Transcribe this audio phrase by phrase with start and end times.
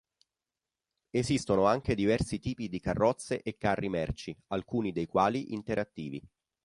[1.11, 6.19] Esistono anche diversi tipi di carrozze e carri merci, alcuni dei quali interattivi.